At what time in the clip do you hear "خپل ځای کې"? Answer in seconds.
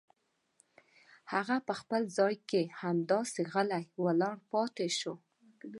1.79-2.61